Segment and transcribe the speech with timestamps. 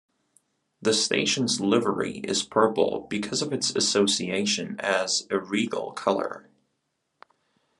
[0.81, 6.49] The station's livery is purple because of its association as a regal colour.